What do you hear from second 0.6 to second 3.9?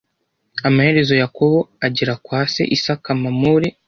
Amaherezo Yakobo agera kwa se Isaka Mamure